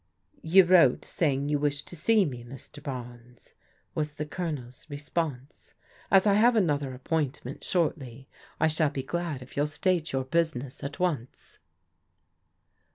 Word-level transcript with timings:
"You 0.41 0.65
wrote 0.65 1.05
saying 1.05 1.49
you 1.49 1.59
wshed 1.59 1.85
to 1.85 1.95
see 1.95 2.25
me, 2.25 2.43
Mr. 2.43 2.81
Barnes," 2.81 3.53
was 3.93 4.15
the 4.15 4.25
Colonel's 4.25 4.87
response;" 4.89 5.75
as 6.11 6.25
I 6.25 6.33
have 6.33 6.55
another 6.55 6.95
appointment 6.95 7.63
shortly, 7.63 8.27
I 8.59 8.67
shall 8.67 8.89
be 8.89 9.03
glad 9.03 9.43
if 9.43 9.55
you'll 9.55 9.67
state 9.67 10.11
your 10.11 10.23
business 10.25 10.83
at 10.83 10.99
once." 10.99 11.59